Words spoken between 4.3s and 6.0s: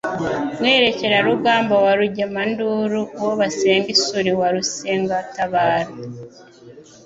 wa Rusengatabaro